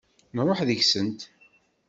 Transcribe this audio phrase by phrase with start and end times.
[0.35, 1.21] Nruḥ deg-sent.